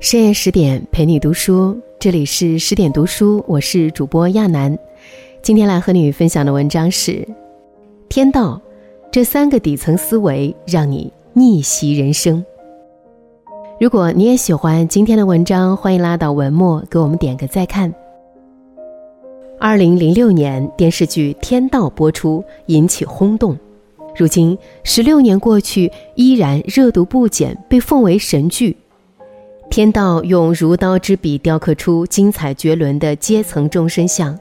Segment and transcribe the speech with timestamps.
[0.00, 4.76] 深夜十点陪你读书，这里是十点读书，我是主播亚楠。
[5.42, 7.12] 今天来和你分享的文章是
[8.08, 8.58] 《天道》，
[9.12, 12.42] 这三个底层思维让你逆袭人生。
[13.78, 17.92] 如果你也喜欢今天的文章，欢迎拉到文末给我们点个再看。
[19.58, 23.54] 二零零六年电视剧《天道》播出，引起轰动。
[24.16, 28.74] 如今十六年过去，依然热度不减，被奉为神剧。
[29.70, 34.36] 天道用如刀之笔雕刻出精彩绝伦的阶层众生相，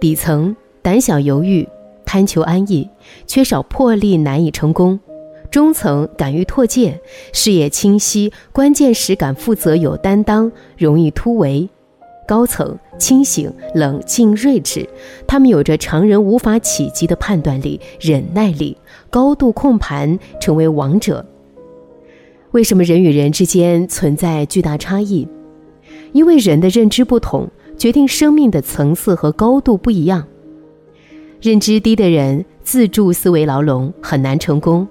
[0.00, 1.66] 底层胆小犹豫、
[2.04, 2.90] 贪求安逸、
[3.28, 4.98] 缺少魄力难以成功；
[5.52, 7.00] 中层敢于拓界、
[7.32, 11.68] 视野清晰、关键时敢负责有担当、容易突围；
[12.26, 14.88] 高层清醒冷静睿智，
[15.28, 18.76] 他们有着常人无法企及的判断力、忍耐力，
[19.10, 21.24] 高度控盘，成为王者。
[22.54, 25.26] 为什么人与人之间存在巨大差异？
[26.12, 30.24] 因为人的认知不同，决定生命的层次和高度不一样。
[31.40, 34.86] 认知低的人自助思维牢笼，很难成功。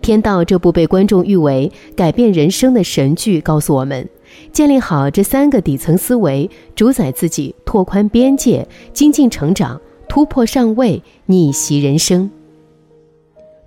[0.00, 4.08] 天道这部被观众誉为改变人生的神剧，告诉我们：
[4.52, 12.30] 建立好这三个底层思维，主宰自己，拓宽边界，精进成长，突破上位，逆袭人生。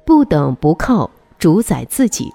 [0.05, 2.31] 不等不靠，主宰自己。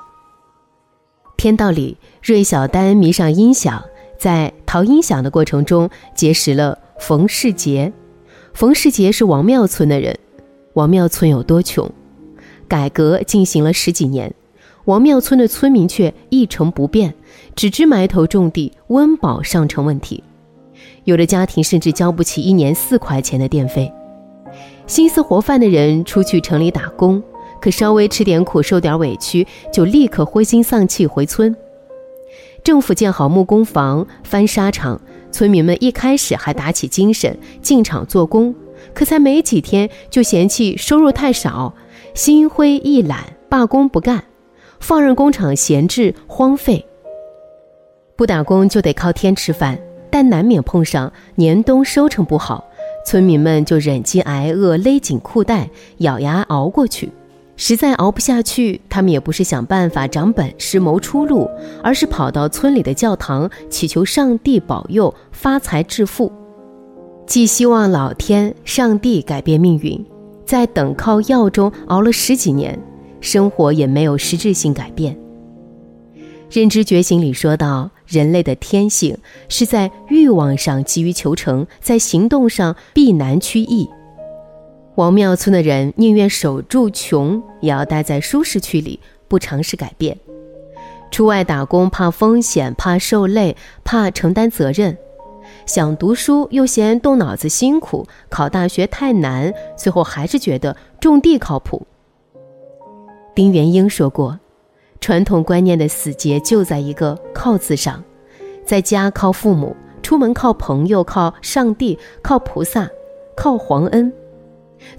[1.36, 3.84] 天道里，芮小丹迷上音响，
[4.18, 7.92] 在淘音响的过程中结识了冯世杰。
[8.54, 10.18] 冯世杰是王庙村的人。
[10.74, 11.90] 王庙村有多穷？
[12.66, 14.32] 改革进行了十几年，
[14.86, 17.14] 王庙村的村民却一成不变，
[17.54, 20.24] 只知埋头种地，温饱尚成问题。
[21.04, 23.92] 有的家庭甚至交不起一年四块钱的电费。
[24.86, 27.22] 心思活泛的人出去城里打工。
[27.64, 31.56] 可稍微吃点苦、受点委屈，就立刻灰心丧气回村。
[32.62, 35.00] 政府建好木工房、翻沙场，
[35.32, 38.54] 村民们一开始还打起精神进厂做工，
[38.92, 41.72] 可才没几天就嫌弃收入太少，
[42.12, 44.22] 心灰意懒，罢工不干，
[44.78, 46.84] 放任工厂闲置荒废。
[48.14, 49.78] 不打工就得靠天吃饭，
[50.10, 52.62] 但难免碰上年冬收成不好，
[53.06, 55.70] 村民们就忍饥挨饿，勒紧裤带，
[56.00, 57.08] 咬牙熬过去。
[57.66, 61.48] 实在熬不下去，他们也不是想办法长本事谋出路，
[61.82, 66.30] 而是跑到村里的教堂祈求上帝保佑发财致富，
[67.26, 69.98] 寄希望老天、上帝改变命运。
[70.44, 72.78] 在等靠药中熬了十几年，
[73.22, 75.18] 生活也没有实质性改变。
[76.50, 79.16] 认知觉醒里说到，人类的天性
[79.48, 83.88] 是在欲望上急于求成，在行动上避难趋易。
[84.96, 90.16] 王庙村的人宁愿守住穷，也要待在舒适区里，不尝试改变。
[91.10, 94.96] 出外打工怕风险，怕受累，怕承担责任。
[95.66, 101.84] 想读书又嫌动脑子辛苦，考大学太难，最后还是觉得种地靠谱。
[103.34, 104.38] 丁元英说过，
[105.00, 108.02] 传统观念的死结就在一个“靠”字上，
[108.64, 112.88] 在家靠父母，出门靠朋友，靠上帝，靠菩萨，
[113.36, 114.12] 靠皇恩。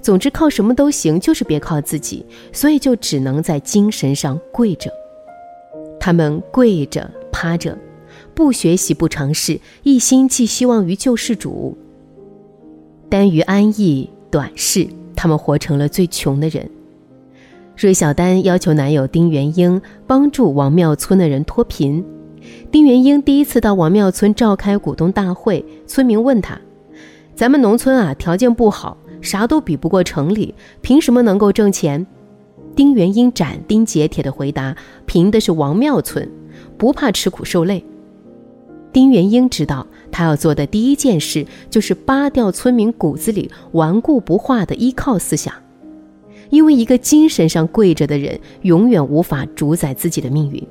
[0.00, 4.90] 总之，靠什么都行，就是别靠自己，所以就只能在精神上跪着。
[5.98, 7.76] 他们跪着趴着，
[8.34, 11.76] 不学习不尝试，一心寄希望于救世主。
[13.08, 16.68] 耽于安逸短视，他们活成了最穷的人。
[17.76, 22.04] 芮小丹要求男友丁元英帮助王庙村的人脱贫。
[22.70, 26.58] 丁元英第一次到王庙村召开股东大会，村民问他
[27.34, 32.06] ：“咱们农村啊，条件不好。”啥都比不过城里，凭什么能够挣钱？
[32.74, 36.30] 丁元英斩钉截铁地回答：“凭的是王庙村，
[36.76, 37.84] 不怕吃苦受累。”
[38.92, 45.54] 丁元英知道，他要做的第一件事就是扒掉村民骨子里顽固不化的依靠思想，
[46.50, 50.66] 因为一个精神上跪着的人，永远无法主宰自己的命运。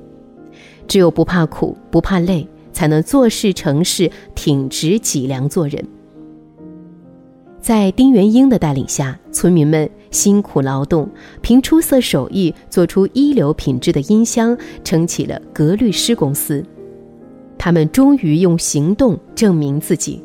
[0.88, 5.84] 只有不怕苦、不怕累，才能做事成事，挺直脊梁做人。
[7.66, 11.10] 在丁元英的带领下，村民们辛苦劳动，
[11.40, 16.64] 凭出色手艺做出一流品质的音箱，撑起了格律诗公司。
[17.58, 20.22] 他们终于用行动证明自己。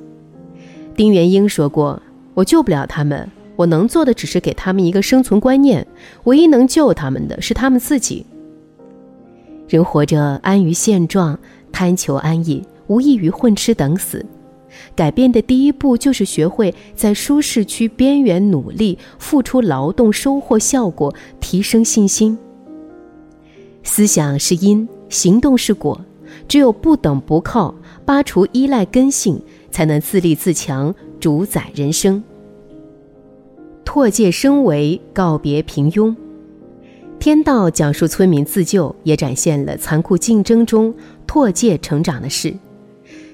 [0.95, 1.99] 丁元英说过
[2.35, 5.87] ：“我救不了他们，我能做的只是给他们一个生存观念。
[6.25, 8.23] 唯一能救他们的是他们自己。
[9.67, 11.39] 人活着安于现状，
[11.71, 14.23] 贪求安逸，无异于混吃等死。”
[14.95, 22.37] 改变的第一步就是学会在舒适区边缘努力，付出劳动，收获效果，提升信心。
[23.83, 25.99] 思想是因，行动是果。
[26.47, 27.75] 只有不等不靠，
[28.05, 32.23] 扒除依赖根性，才能自立自强，主宰人生。
[33.83, 36.15] 拓界升维，告别平庸。
[37.19, 40.93] 天道讲述村民自救，也展现了残酷竞争中
[41.27, 42.55] 拓界成长的事。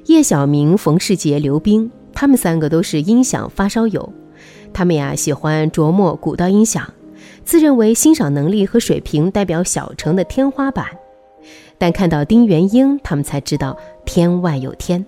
[0.07, 4.13] 叶小明、冯世杰、刘冰，他们三个都是音响发烧友。
[4.71, 6.94] 他们呀喜欢琢磨古道音响，
[7.44, 10.86] 自认为欣赏能力和水平代表小城的天花板。
[11.77, 15.06] 但看到丁元英，他们才知道天外有天。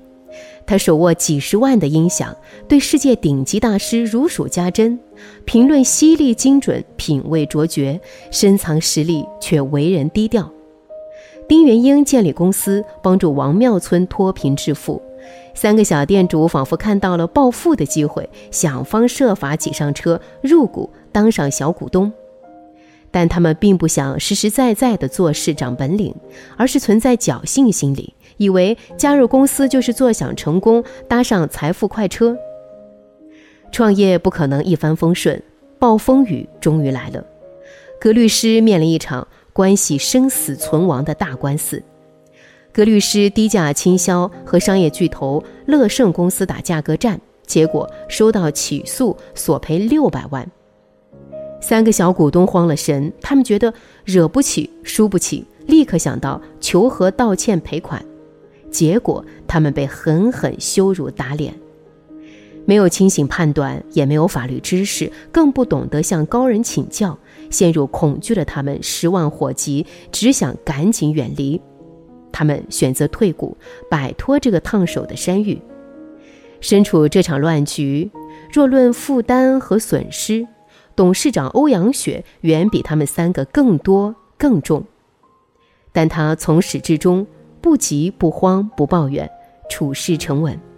[0.68, 2.36] 他手握几十万的音响，
[2.68, 5.00] 对世界顶级大师如数家珍，
[5.46, 7.98] 评论犀利精准，品味卓绝，
[8.32, 10.52] 深藏实力却为人低调。
[11.50, 15.02] 丁元英建立公司，帮助王庙村脱贫致富。
[15.56, 22.14] 三个小店主仿佛看到了暴富的机会，想方设法挤上车入股，当上小股东。
[23.10, 26.14] 但他们并不想实实在在的做事长本领，
[26.56, 32.38] 而是存在侥幸心理，以为加入公司就是坐享成功，搭上财富快车。
[33.72, 35.42] 创业不可能一帆风顺，
[35.80, 37.26] 暴风雨终于来了。
[38.00, 39.28] 葛律师面临一场
[39.60, 41.84] 关系生死存亡的大官司。
[42.72, 50.50] 格律师低价倾销，和商业巨头乐盛公司打价格战，结果收到起诉，索赔六百万。
[51.60, 53.74] 三个小股东慌了神，他们觉得
[54.06, 58.02] 惹不起，输不起，立刻想到求和道歉赔款，
[58.72, 61.54] 结果他们被狠狠羞辱打脸。
[62.70, 67.18] 没有清醒判断，也没有法律知识，更不懂得向高人请教，
[67.50, 71.60] 陷入恐惧的他们十万火急，只想赶紧远离。
[72.32, 73.58] 他们选择退股，
[73.90, 75.60] 摆脱这个烫手的山芋。
[76.62, 78.12] 身处这场乱局，
[78.54, 80.48] 若论负担和损失，
[80.96, 84.84] 董事长欧阳雪远比他们三个更多更重。
[85.92, 87.26] 但他从始至终
[87.62, 89.28] 不急不慌不抱怨，
[89.72, 90.69] 处事沉稳。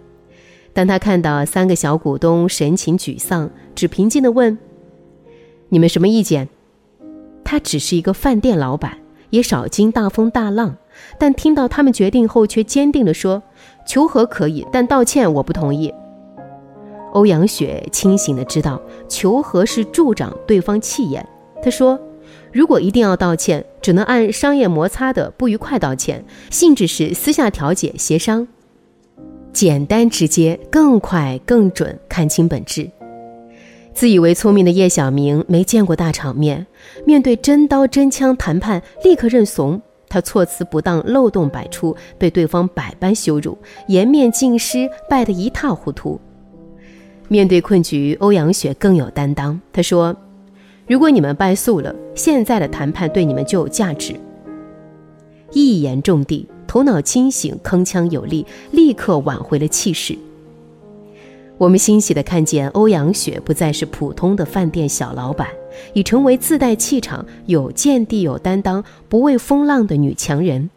[0.74, 4.56] 当他看到三个小股东神情沮丧，只平静地问
[5.68, 6.48] ：“你们什么意见？”
[7.44, 8.98] 他只是一个饭店老板，
[9.30, 10.76] 也少经大风大浪。
[11.18, 13.42] 但听到他们决定后，却坚定地说
[13.86, 15.92] ：“求和可以，但道歉我不同意。”
[17.12, 21.26] 欧阳雪清醒地知道，求和是助长对方气焰。
[21.62, 22.00] 他说
[22.50, 28.48] ：“如果一定要道歉，只能按商业摩擦的不愉快道歉，性质是私下调解协商，
[29.52, 32.90] 简单直接，更快更准，看清本质。”
[33.94, 36.66] 自以为聪明的叶小明没见过大场面，
[37.04, 39.80] 面对真刀真枪谈判，立刻认怂。
[40.08, 43.56] 他措辞不当，漏洞百出，被对方百般羞辱，
[43.88, 46.20] 颜面尽失，败得一塌糊涂。
[47.28, 49.58] 面对困局，欧阳雪更有担当。
[49.72, 50.14] 他说
[50.86, 54.14] ：“如果你们败诉了，现在的谈判对你们就有价值。”
[55.52, 60.16] 一言中的，头脑清醒，铿锵有力，立刻挽回了气势。
[61.58, 65.48] 我们欣喜地看见欧阳雪不再是普通的饭店小老板。
[65.92, 70.70] 已成为自带气场、有见地、有担当、不畏风浪的女强人。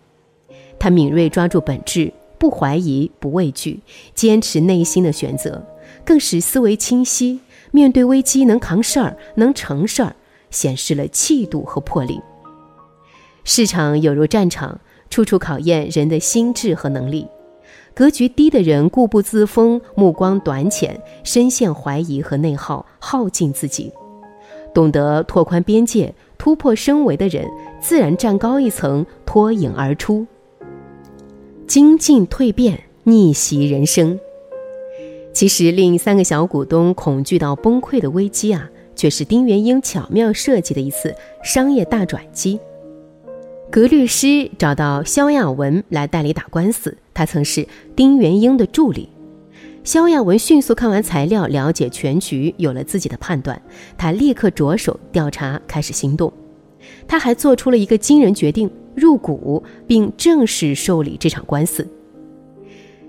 [0.77, 3.79] 她敏锐抓住本质，不怀疑、不畏惧，
[4.13, 5.65] 坚持内心的选择，
[6.03, 7.39] 更使思维清晰。
[7.71, 10.13] 面对危机能扛事儿、能成事儿，
[10.51, 12.19] 显示了气度和魄力。
[13.45, 17.27] 市场有如战场，处处考验人的心智和能力。
[17.93, 23.91] 格局低的人固步自封，目光短浅，深陷怀疑和内耗，耗尽自己。
[24.73, 27.47] 懂得拓宽边界、突破身围的人，
[27.79, 30.27] 自然站高一层，脱颖而出。
[31.65, 34.19] 精进蜕变，逆袭人生。
[35.33, 42.59] 其实，令三个小股东恐惧到崩溃的危机啊，却是丁元英巧妙设计的一次商业大转机。
[43.71, 49.09] 格律师找到肖亚文来代理打官司，他曾是丁元英的助理。
[49.83, 53.61] 肖亚文迅速看完材料，了解全局，有了自己的判断。
[53.97, 56.31] 他立刻着手调查，开始行动。
[57.07, 61.85] 他还做出了一个惊人决定：入股并正式受理这场官司。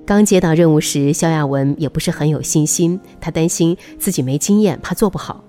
[0.05, 5.45] 刚接到任务时，肖亚文也不是很有信心，他担心自己没经验，怕做不好。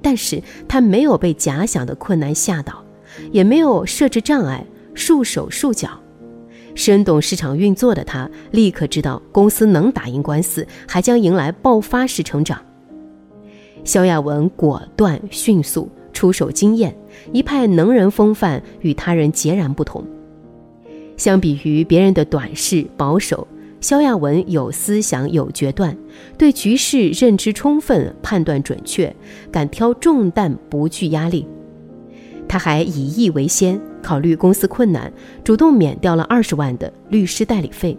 [0.00, 2.82] 但是他没有被假想的困难吓倒，
[3.30, 5.90] 也没有设置障碍，束手束脚。
[6.74, 12.60] 深懂市场运作的他，立刻知道公司能打赢官司，还将迎来爆发式成长。
[13.82, 16.96] 肖亚文果断迅速，出手惊艳，
[17.32, 20.04] 一派能人风范，与他人截然不同。
[21.16, 23.46] 相比于别人的短视保守，
[23.80, 25.96] 肖亚文有思想、有决断，
[26.38, 29.14] 对局势认知充分，判断准确，
[29.50, 31.46] 敢挑重担，不惧压力。
[32.50, 35.12] 他还以义为先，考虑公司困难，
[35.44, 37.96] 主动免掉了二十万的律师代理费。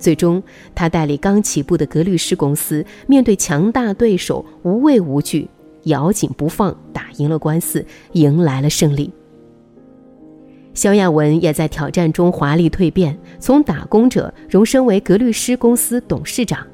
[0.00, 0.42] 最终，
[0.74, 5.48] 他代理刚起步的格律师公司，面对强大对手，无畏无惧，
[5.84, 9.12] 咬紧不放，打赢了官司，迎来了胜利。
[10.74, 16.66] 肖亚文也在挑战中华丽蜕变，从打工者荣升为格律师公司董事长。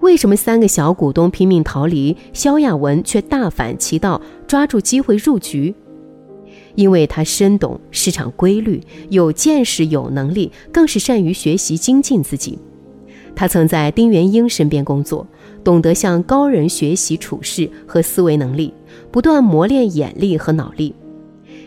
[0.00, 5.74] 为什么三个小股东拼命逃离，肖亚文却大反其道，抓住机会入局？
[6.76, 12.58] 因为他深懂市场规律，有见识，有能力，更是善于学习精进自己。
[13.34, 15.26] 他曾在丁元英身边工作，
[15.64, 18.72] 懂得向高人学习处事和思维能力，
[19.10, 20.94] 不断磨练眼力和脑力。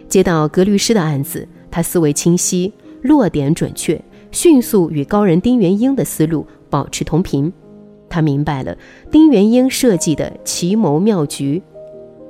[0.07, 2.71] 接到格律师的案子，他思维清晰，
[3.01, 7.51] 落点准确，迅速与高人丁元英的思路保持同频。
[8.11, 8.77] 他明白了
[9.09, 11.59] 丁元英设计的奇谋妙局。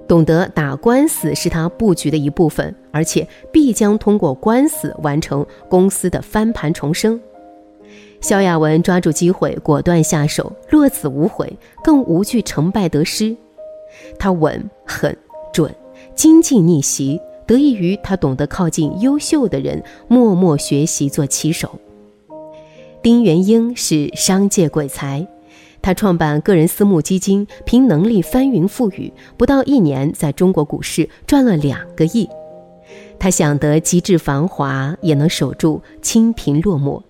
[0.07, 7.19] 懂得打官司是他布局的一部分，而且必将通过官司完成公司的翻盘重生。
[8.19, 13.35] 萧亚文抓住机会，果断下手，落子无悔，更无惧成败得失。
[14.19, 15.17] 他稳、狠、
[15.53, 15.73] 准，
[16.13, 21.79] 精进逆袭，得益于他懂得靠近优秀的人，默默学习做棋手。
[23.01, 25.25] 丁元英是商界鬼才。
[25.81, 32.29] 他创办个人私募基金，凭能力翻云覆雨，不到一年，在中国股市赚了两个亿。
[33.17, 37.01] 他想得极致繁华，也能守住清贫落寞。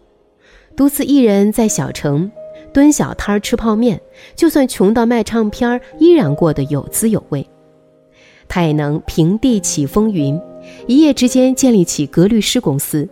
[0.75, 2.31] 独自一人在小城
[2.73, 3.99] 蹲小摊吃泡面，
[4.35, 7.45] 就算穷到卖唱片，依然过得有滋有味。
[8.47, 10.39] 他也能平地起风云，
[10.87, 13.07] 一夜之间建立起格律师公司。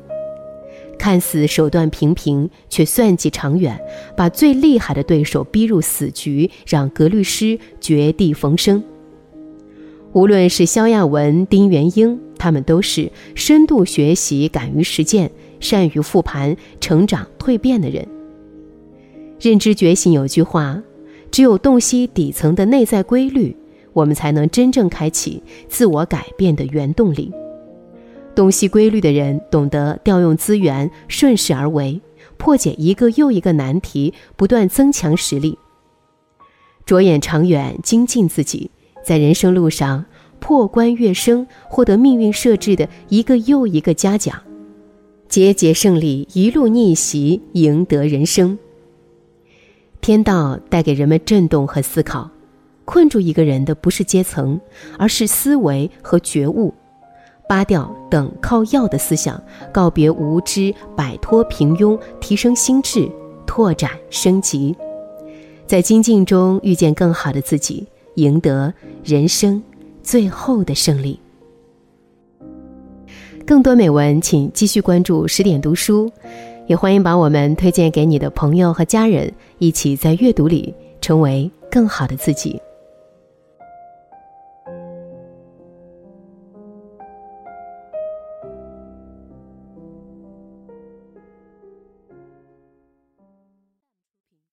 [0.99, 3.79] 看似手段平平，却算计长远，
[4.15, 8.83] 把最厉害的对手逼入死局，让格律师绝地逢生。
[10.11, 18.05] 无论是肖亚文、丁元英，他们都是深度学习、敢于实践、善于复盘、成长蜕变的人。
[19.39, 20.81] 认知觉醒有句话：
[21.31, 23.55] 只有洞悉底层的内在规律，
[23.93, 27.31] 我们才能真正开启自我改变的原动力。
[28.35, 31.99] 洞悉规律的人，懂得调用资源，顺势而为，
[32.37, 35.57] 破解一个又一个难题，不断增强实力。
[36.85, 38.71] 着眼长远，精进自己，
[39.03, 40.05] 在人生路上
[40.39, 44.41] 破关跃升，获得命运设置的一个又一个嘉奖，
[45.27, 48.57] 节节胜利，一路逆袭，赢得人生。
[49.99, 52.31] 天道带给人们震动和思考，
[52.85, 54.59] 困住一个人的不是阶层，
[54.97, 56.73] 而是思维和觉悟。
[57.49, 59.41] 扒掉等靠要的思想，
[59.73, 63.09] 告别无知，摆脱平庸，提升心智，
[63.47, 64.75] 拓展升级，
[65.65, 68.71] 在精进中遇见更好的自己，赢得
[69.03, 69.63] 人生
[70.03, 71.19] 最后的胜利。
[73.47, 76.07] 更多美文，请继续关注十点读书，
[76.67, 82.61] 也欢迎把我们推荐给你的朋友和家人，一起在阅读里成为更好的自己。